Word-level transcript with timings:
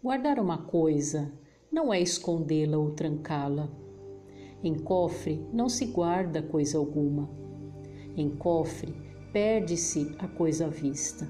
Guardar 0.00 0.38
uma 0.38 0.58
coisa 0.58 1.32
não 1.72 1.92
é 1.92 2.00
escondê-la 2.00 2.78
ou 2.78 2.92
trancá-la. 2.92 3.68
Em 4.62 4.78
cofre 4.78 5.44
não 5.52 5.68
se 5.68 5.86
guarda 5.86 6.40
coisa 6.40 6.78
alguma. 6.78 7.28
Em 8.16 8.30
cofre 8.30 8.94
perde-se 9.32 10.14
a 10.20 10.28
coisa 10.28 10.66
à 10.66 10.68
vista. 10.68 11.26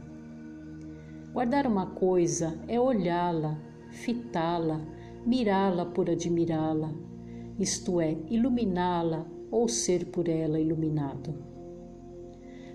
Guardar 1.33 1.67
uma 1.67 1.87
coisa 1.87 2.61
é 2.69 2.79
olhá-la, 2.79 3.59
fitá-la, 3.91 4.83
mirá-la 5.25 5.87
por 5.87 6.11
admirá-la, 6.11 6.93
isto 7.59 8.03
é, 8.03 8.19
iluminá-la 8.29 9.27
ou 9.51 9.67
ser 9.67 10.11
por 10.11 10.29
ela 10.29 10.61
iluminado. 10.61 11.35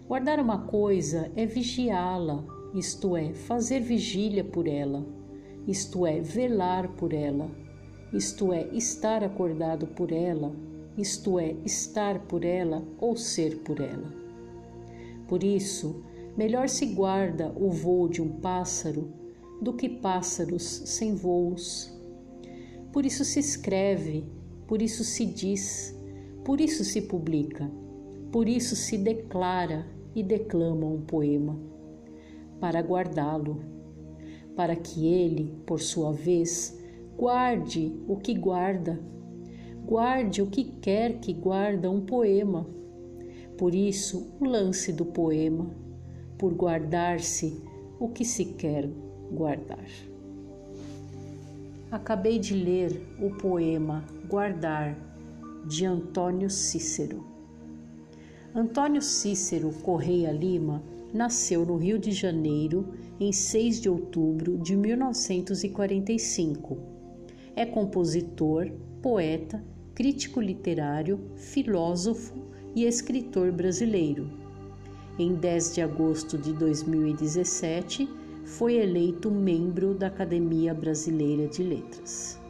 Guardar 0.07 0.39
uma 0.39 0.65
coisa 0.65 1.31
é 1.35 1.45
vigiá-la, 1.45 2.43
isto 2.73 3.15
é, 3.15 3.31
fazer 3.35 3.79
vigília 3.79 4.43
por 4.43 4.67
ela, 4.67 5.21
isto 5.67 6.05
é, 6.05 6.20
velar 6.20 6.90
por 6.90 7.13
ela, 7.13 7.49
isto 8.12 8.52
é, 8.54 8.67
estar 8.73 9.23
acordado 9.23 9.88
por 9.88 10.12
ela, 10.12 10.54
isto 10.98 11.40
é, 11.40 11.55
estar 11.66 12.20
por 12.27 12.44
ela 12.44 12.84
ou 12.99 13.16
ser 13.16 13.59
por 13.59 13.80
ela. 13.80 14.13
Por 15.27 15.44
isso, 15.44 16.04
melhor 16.38 16.70
se 16.70 16.88
guarda 16.88 17.52
o 17.55 17.70
voo 17.70 18.07
de 18.07 18.21
um 18.21 18.30
pássaro 18.30 19.12
do 19.62 19.73
que 19.73 19.88
pássaros 19.88 20.63
sem 20.85 21.16
voos. 21.16 21.91
Por 22.91 23.05
isso 23.05 23.23
se 23.23 23.40
escreve, 23.40 24.26
por 24.68 24.82
isso 24.82 25.04
se 25.04 25.26
diz, 25.26 25.98
por 26.43 26.59
isso 26.59 26.84
se 26.84 27.02
publica, 27.02 27.71
por 28.32 28.48
isso 28.48 28.76
se 28.76 28.98
declara 28.98 29.88
e 30.13 30.21
declama 30.21 30.85
um 30.85 31.02
poema, 31.02 31.57
para 32.59 32.82
guardá-lo, 32.82 33.63
para 34.55 34.75
que 34.75 35.07
ele, 35.07 35.53
por 35.66 35.80
sua 35.80 36.12
vez, 36.12 36.77
guarde 37.17 37.96
o 38.07 38.18
que 38.18 38.34
guarda, 38.34 38.99
guarde 39.85 40.41
o 40.41 40.48
que 40.48 40.63
quer 40.63 41.20
que 41.20 41.34
guarda 41.34 41.90
um 41.90 42.01
poema. 42.01 42.68
Por 43.57 43.74
isso, 43.74 44.34
o 44.40 44.46
lance 44.46 44.91
do 44.91 45.05
poema, 45.05 45.70
por 46.37 46.54
guardar-se 46.54 47.62
o 47.99 48.09
que 48.09 48.26
se 48.26 48.46
quer 48.46 48.90
guardar. 49.31 49.85
Acabei 51.91 52.40
de 52.40 52.55
ler 52.55 53.07
o 53.21 53.29
poema 53.29 54.04
Guardar 54.27 54.98
de 55.68 55.85
Antônio 55.85 56.49
Cícero. 56.49 57.24
Antônio 58.55 59.01
Cícero 59.01 59.71
Correia 59.84 60.31
Lima 60.31 60.81
nasceu 61.13 61.65
no 61.65 61.77
Rio 61.77 61.99
de 61.99 62.11
Janeiro 62.11 62.93
em 63.19 63.31
6 63.31 63.81
de 63.81 63.89
outubro 63.89 64.57
de 64.57 64.75
1945. 64.75 66.78
É 67.56 67.66
compositor, 67.66 68.72
poeta, 69.01 69.63
crítico 69.94 70.41
literário, 70.41 71.19
filósofo 71.35 72.34
e 72.75 72.85
escritor 72.85 73.51
brasileiro. 73.51 74.28
Em 75.19 75.35
10 75.35 75.75
de 75.75 75.81
agosto 75.81 76.38
de 76.38 76.53
2017, 76.53 78.09
foi 78.45 78.78
eleito 78.78 79.29
membro 79.29 79.94
da 79.94 80.07
Academia 80.07 80.73
Brasileira 80.73 81.47
de 81.47 81.61
Letras. 81.61 82.41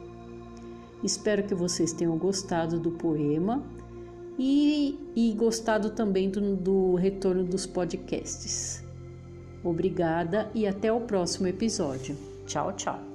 Espero 1.03 1.44
que 1.44 1.53
vocês 1.53 1.91
tenham 1.91 2.17
gostado 2.17 2.80
do 2.80 2.91
poema 2.91 3.61
e, 4.38 5.00
e 5.16 5.31
gostado 5.34 5.92
também 5.92 6.30
do, 6.30 6.56
do 6.56 6.95
retorno 6.95 7.44
dos 7.44 7.66
podcasts. 7.66 8.84
Obrigada 9.64 10.50
e 10.53 10.67
até 10.67 10.92
o 10.92 11.02
próximo 11.02 11.48
episódio. 11.48 12.17
Tchau, 12.45 12.73
tchau. 12.73 13.12